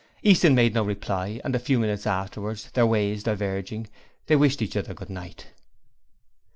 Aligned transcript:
Easton 0.23 0.55
made 0.55 0.73
no 0.73 0.81
reply 0.83 1.39
and 1.43 1.53
a 1.55 1.59
few 1.59 1.77
minutes 1.77 2.07
afterwards, 2.07 2.71
their 2.71 2.87
ways 2.87 3.21
diverging, 3.21 3.85
they 4.25 4.35
wished 4.35 4.63
each 4.63 4.75
other 4.75 4.95
'Good 4.95 5.11
night'. 5.11 5.53